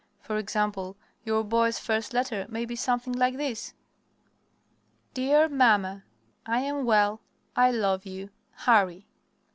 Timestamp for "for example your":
0.19-1.43